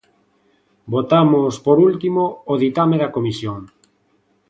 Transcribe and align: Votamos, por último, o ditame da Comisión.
Votamos, 0.93 1.53
por 1.65 1.77
último, 1.89 2.23
o 2.51 2.53
ditame 2.63 2.95
da 3.01 3.13
Comisión. 3.15 3.59